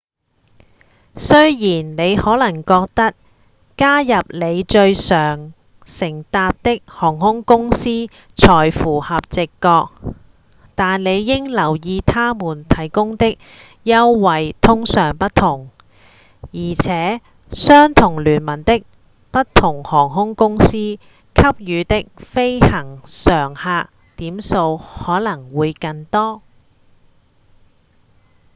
[1.15, 3.13] 雖然你可能覺得
[3.77, 5.53] 加入你最常
[6.31, 7.87] 搭乘的航空公司
[8.35, 9.91] 才符合直覺
[10.73, 13.37] 但你應留意他們提供的
[13.83, 15.69] 優惠通常不同
[16.51, 17.21] 而且
[17.51, 18.83] 相同聯盟的
[19.29, 26.41] 不同航空公司給予的飛行常客點數可能會更多